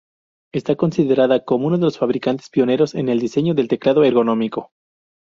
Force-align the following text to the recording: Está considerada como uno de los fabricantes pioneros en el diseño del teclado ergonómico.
Está 0.51 0.75
considerada 0.75 1.45
como 1.45 1.67
uno 1.67 1.77
de 1.77 1.83
los 1.83 1.99
fabricantes 1.99 2.49
pioneros 2.49 2.95
en 2.95 3.07
el 3.07 3.19
diseño 3.19 3.53
del 3.53 3.67
teclado 3.67 4.03
ergonómico. 4.03 4.71